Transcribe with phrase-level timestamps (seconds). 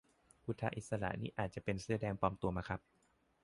[0.43, 2.79] พุทธอิสระนี่อาจจะเป็นเสื้อแดงปลอมตัวมาครับ